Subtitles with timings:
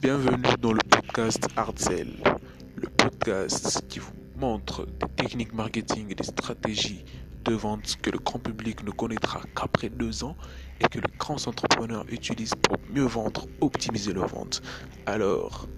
[0.00, 2.16] Bienvenue dans le podcast Hardzell,
[2.74, 7.04] le podcast qui vous montre des techniques marketing et des stratégies
[7.44, 10.36] de vente que le grand public ne connaîtra qu'après deux ans
[10.80, 14.62] et que les grands entrepreneurs utilisent pour mieux vendre, optimiser leur vente.
[15.04, 15.68] Alors,